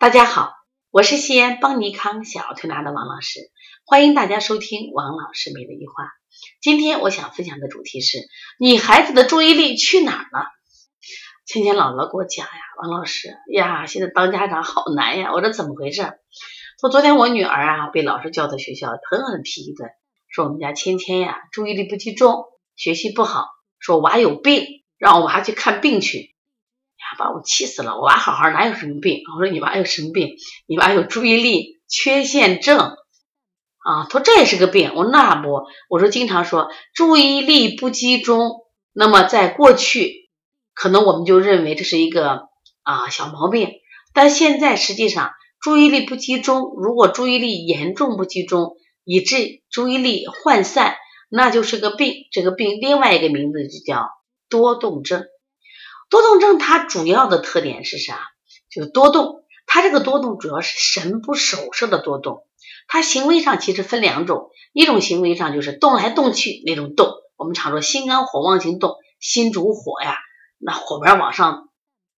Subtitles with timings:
[0.00, 0.54] 大家好，
[0.90, 3.38] 我是西安邦尼康小儿推拿的王老师，
[3.84, 6.08] 欢迎大家收听王老师每日一话。
[6.62, 8.16] 今天我想分享的主题是
[8.58, 10.46] 你孩子的注意力去哪儿了？
[11.44, 16.00] 芊芊姥姥给我讲呀，王老师呀，现在当家长好难呀，我说怎么回事？
[16.80, 19.90] 说昨天我女儿啊被老师叫到学校狠狠批一顿，
[20.30, 23.48] 说我们家芊芊呀注意力不集中，学习不好，
[23.78, 24.64] 说娃有病，
[24.96, 26.34] 让我娃去看病去。
[27.20, 27.96] 把我气死了！
[27.96, 29.20] 我娃好好，哪有什么病？
[29.36, 30.30] 我说你娃有什么病？
[30.66, 34.06] 你娃有注意力缺陷症啊！
[34.08, 34.92] 他说这也是个病。
[34.96, 38.52] 我说那不，我说经常说注意力不集中。
[38.92, 40.30] 那么在过去，
[40.74, 42.48] 可能我们就认为这是一个
[42.82, 43.70] 啊小毛病，
[44.12, 45.30] 但现在实际上
[45.60, 50.96] 注意力不集中，如果注意力严重不集中，以致注意力涣散，
[51.28, 52.14] 那就是个病。
[52.32, 54.08] 这个病另外一个名字就叫
[54.48, 55.24] 多动症。
[56.10, 58.20] 多动症它主要的特点是啥？
[58.68, 59.44] 就是多动。
[59.66, 62.44] 它这个多动主要是神不守舍的多动。
[62.88, 70.18] 它行为上其实分两种，一种行为上就是动来动去那种动，我们常说心肝火旺型动，心主火呀，
[70.58, 71.68] 那火苗往上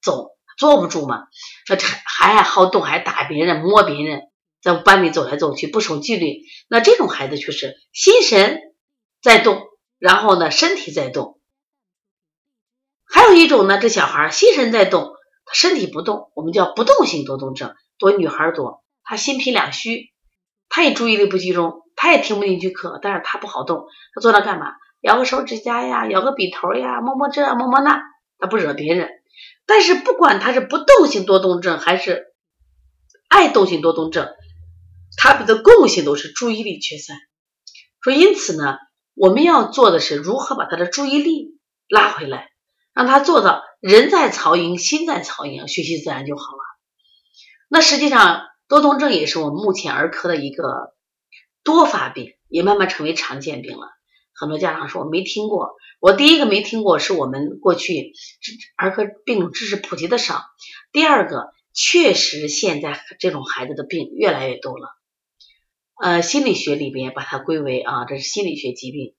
[0.00, 1.24] 走，坐不住嘛。
[1.68, 4.22] 那还爱好动，还打别人、摸别人，
[4.62, 6.38] 在班里走来走去，不守纪律。
[6.68, 8.58] 那这种孩子就是心神
[9.20, 9.60] 在动，
[9.98, 11.38] 然后呢身体在动。
[13.14, 15.12] 还有一种呢，这小孩心神在动，
[15.44, 18.82] 他身体不动，我们叫不动性多动症，多女孩多。
[19.04, 20.10] 他心脾两虚，
[20.68, 24.72] 他也注意力不集中，他也听不进去课，但是他不好动，他坐那干嘛？
[25.00, 28.02] 咬个手指甲呀，咬个笔头呀，摸摸这摸摸那，
[28.40, 29.08] 他不惹别人。
[29.64, 32.34] 但是不管他是不动性多动症还是
[33.28, 34.28] 爱动性多动症，
[35.16, 37.16] 他们的共性都是注意力缺散。
[38.00, 38.78] 说因此呢，
[39.14, 42.48] 我们要做的是如何把他的注意力拉回来。
[42.94, 46.62] 让他做到人在曹营心在曹营，学习自然就好了。
[47.68, 50.94] 那实际上多动症也是我们目前儿科的一个
[51.64, 53.88] 多发病，也慢慢成为常见病了。
[54.32, 58.12] 很多家长说我没听过，我第一个没听过是我们过去
[58.76, 60.42] 儿科病种知识普及的少。
[60.92, 64.88] 第二个，确实现在这种孩子的病越来越多了。
[66.00, 69.14] 呃，心理学里边把它归为啊，这是心理学疾病。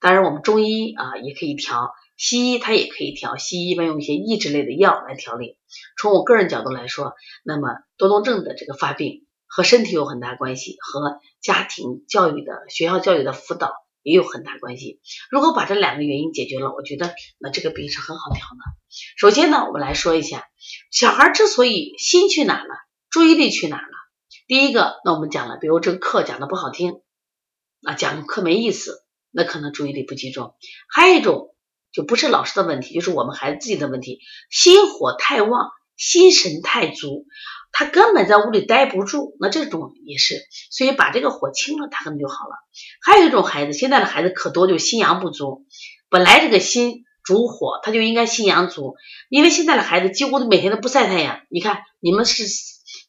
[0.00, 1.92] 当然，我们中医啊也可以调。
[2.22, 5.56] 西医它也可以调，西医一般用一些抑制类的药来调理。
[5.98, 13.72] 从我个人角度来说，那么多动症的这个发病和身体有很大关系，和家庭教育的学校教育的辅导
[14.02, 15.00] 也有很大关系。
[15.30, 18.58] 如果把这两个原因解决了，我觉得那这个病是很好调的。
[19.16, 20.46] 首先呢，我们来说一下
[20.90, 22.74] 小孩之所以心去哪了，
[23.08, 23.88] 注意力去哪了。
[24.46, 27.00] 第一个，那我们讲了，比如这个课讲的不好听，
[27.82, 30.54] 啊，讲课没意思，那可能注意力不集中。
[30.94, 31.46] 还有一种。
[31.92, 34.20] 就不是老师的问题，就是我们孩子自己的问题。
[34.50, 37.26] 心火太旺，心神太足，
[37.72, 39.36] 他根本在屋里待不住。
[39.40, 40.36] 那这种也是，
[40.70, 42.54] 所以把这个火清了，他可能就好了。
[43.02, 45.66] 还有一种孩子，现在的孩子可多，就心阳不足。
[46.08, 48.94] 本来这个心主火，他就应该心阳足，
[49.28, 51.40] 因为现在的孩子几乎都每天都不晒太阳。
[51.50, 52.44] 你看，你们是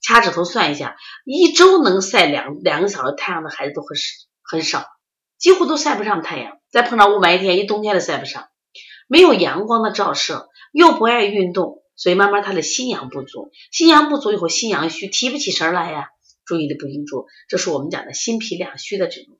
[0.00, 3.96] 掐指头算一下，一周能晒两两个小时太阳的孩子都很
[4.42, 4.86] 很少，
[5.36, 6.58] 几乎都晒不上太阳。
[6.70, 8.48] 再碰上雾霾天，一冬天都晒不上。
[9.08, 16.10] 没有阳光的照射，又不爱运动，所以慢慢他的心阳不足，心阳不足以后心阳虚，提不起神来呀，
[16.44, 19.36] 注意力不集中，这是我们讲的心脾两虚的这种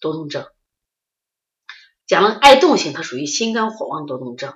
[0.00, 0.46] 多动症。
[2.06, 4.54] 讲了爱动性，它属于心肝火旺多动症。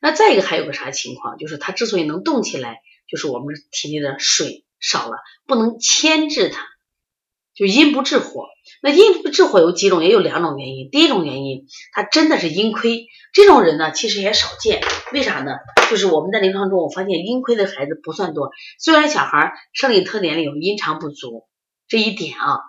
[0.00, 5.16] 那再一个还有个啥情况，就是他之所以能动起来，就是我们体内的水少了，
[5.46, 6.66] 不能牵制它，
[7.54, 8.46] 就阴不制火。
[8.82, 10.88] 那阴不制火有几种，也有两种原因。
[10.90, 14.82] 第一种原因，他真的是阴亏，这种人呢其实也少见。
[15.12, 15.52] 为啥呢？
[15.90, 18.50] 就是我们在临床中，我发现阴亏的孩子不算多。
[18.78, 21.46] 虽然小孩生理特点里有阴长不足
[21.88, 22.60] 这一点啊，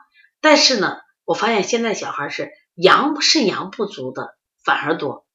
[0.42, 5.26] 但是呢，我发现现在小孩是阳肾阳不足的反而多。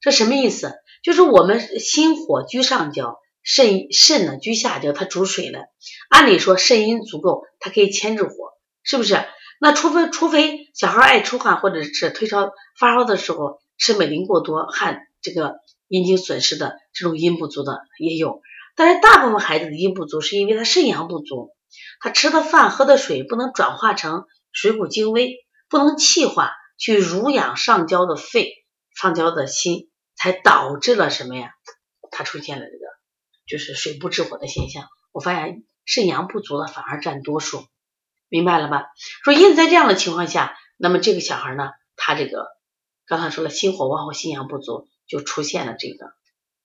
[0.00, 0.74] 这什么意思？
[1.02, 5.68] 就是我们心火居上焦，肾肾呢居下焦，它主水的。
[6.10, 8.51] 按理说肾阴足够，它可以牵制火，
[8.82, 9.24] 是不是？
[9.60, 18.40] 那除非除非小孩爱出汗或者是退烧发烧的时候吃美林过多汗这个阴经损失的这种阴不足的也有，
[18.74, 21.54] 但是大部分孩子的阴不足是因为他肾阳不足，
[22.00, 25.36] 他吃的饭喝的水不能转化成水谷精微，
[25.68, 28.50] 不能气化去濡养上焦的肺
[28.96, 31.50] 上焦的心，才导致了什么呀？
[32.10, 32.84] 他出现了这个
[33.46, 34.88] 就是水不制火的现象。
[35.12, 37.64] 我发现肾阳不足的反而占多数。
[38.32, 38.86] 明白了吧？
[39.24, 42.46] 说因此在这样的情况下，那么这个小孩呢，他这个
[43.06, 46.12] 刚才说了心火旺或心阳不足，就出现了这个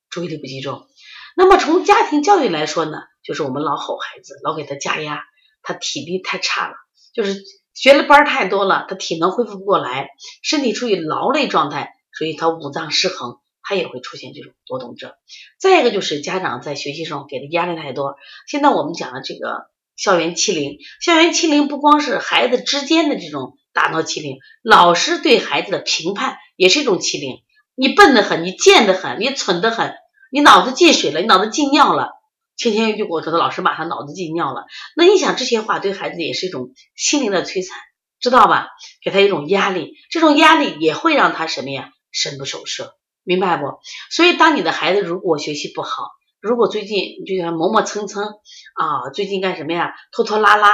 [0.09, 0.87] 注意力不集中。
[1.35, 5.25] 那么从家庭教育来说呢，就是我们老吼孩子，老给他加压，
[5.61, 6.75] 他体力太差了，
[7.13, 7.43] 就是
[7.73, 10.11] 学的班太多了，他体能恢复不过来，
[10.43, 15.11] 身体处于劳累状态，所以他五脏失衡，他也会出现这种多动症。
[15.59, 18.15] 再一个就是家长在学习上给的压力太多。
[18.47, 19.67] 现在我们讲的这个
[19.97, 27.39] 校园欺凌，校园欺凌不光是孩子之间的这种打闹欺凌，老师对孩子的评判也是一种欺凌。
[27.75, 29.93] 你笨得很，你贱得很，你蠢得很。
[30.31, 32.11] 你脑子进水了，你脑子进尿了。
[32.55, 34.65] 前天就跟我说的，老师骂他脑子进尿了。
[34.95, 37.77] 那你想这些话对孩子也是一种心灵的摧残，
[38.19, 38.69] 知道吧？
[39.03, 41.91] 给他一种压力，这种压力也会让他什么呀？
[42.11, 43.65] 神不守舍，明白不？
[44.09, 46.09] 所以当你的孩子如果学习不好，
[46.47, 49.93] 如果最近就像磨磨蹭蹭啊，最近干什么呀？
[50.13, 50.69] 拖拖拉拉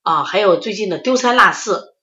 [0.00, 1.94] 啊，还有最近的丢三落四，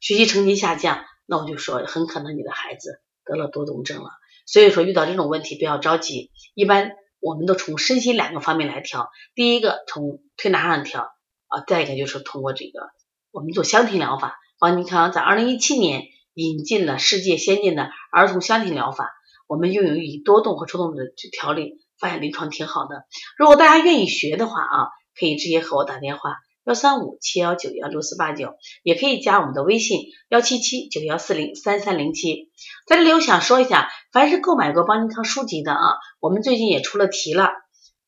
[0.00, 4.10] 学习成绩下降，那我就说很可能你的孩子得了多动症了。
[4.46, 6.90] 所以说遇到这种问题不要着急，一般
[7.20, 9.10] 我们都从身心两个方面来调。
[9.36, 11.02] 第一个从推拿上调
[11.46, 12.90] 啊，再一个就是通过这个
[13.30, 14.36] 我们做香庭疗法。
[14.58, 16.02] 王尼康在二零一七年
[16.34, 19.12] 引进了世界先进的儿童香庭疗法，
[19.46, 23.04] 我们又有以多动和抽动的去调理，发现临床挺好的。
[23.38, 24.88] 如果大家愿意学的话啊，
[25.18, 26.36] 可以直接和我打电话。
[26.64, 32.50] 幺三五七幺九幺六四八九，也可以加我们的微信幺七七九幺四零三三零七。
[32.88, 35.78] 在这里我想说一下，凡是购买过邦尼康书籍的啊，
[36.18, 37.52] 我们最近也出了题了，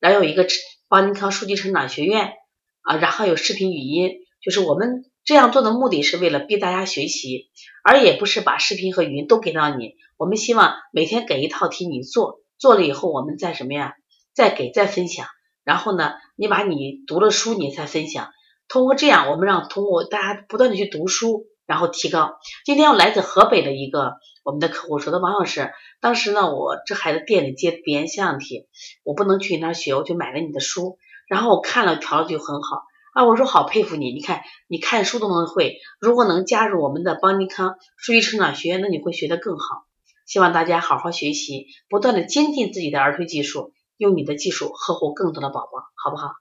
[0.01, 0.45] 然后有一个
[0.89, 2.33] 邦尼康书籍成长学院
[2.81, 4.11] 啊，然后有视频语音，
[4.41, 7.51] 就是我们这样做的目的是为了逼大家学习，
[7.83, 9.93] 而也不是把视频和语音都给到你。
[10.17, 13.93] 我们希望每天给一套题你做，做了以后我们再什么呀，
[14.33, 15.27] 再给再分享。
[15.63, 18.31] 然后呢，你把你读了书你再分享。
[18.67, 22.39] 通过这样，我们让通过大家不断的去读书，然后提高。
[22.65, 25.69] 今天我来自河北的一个我们的客户说的，王老师，
[26.01, 28.65] 当时呢，我这孩子店里接鼻炎腺样体，
[29.03, 30.97] 我不能去你那学，我就买了你的书，
[31.27, 32.81] 然后我看了调的就很好
[33.13, 33.25] 啊。
[33.25, 39.85] 我说好佩服你，你看你看书都能会，如果能加入我们的邦尼康数据成长学院，那你会学得更好。
[40.25, 46.33] 希望大家好好学习，不断的精进自己的儿推技术，用你的技术呵护更多的宝宝，好不好？